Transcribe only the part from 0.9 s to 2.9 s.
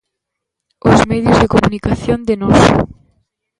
Os medios de comunicación de noso.